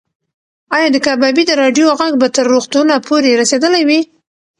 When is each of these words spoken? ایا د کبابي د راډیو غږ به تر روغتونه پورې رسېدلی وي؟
ایا 0.75 0.87
د 0.91 0.97
کبابي 1.05 1.43
د 1.47 1.51
راډیو 1.61 1.85
غږ 1.99 2.13
به 2.21 2.27
تر 2.35 2.45
روغتونه 2.53 2.93
پورې 3.07 3.37
رسېدلی 3.41 3.83
وي؟ 3.85 3.99